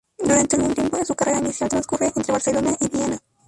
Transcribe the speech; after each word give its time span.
Durante 0.17 0.55
algún 0.55 0.73
tiempo 0.73 0.97
de 0.97 1.05
su 1.05 1.13
carrera 1.13 1.37
inicial 1.37 1.69
transcurre 1.69 2.07
entre 2.15 2.31
Barcelona 2.31 2.75
y 2.79 2.89
Viena. 2.89 3.19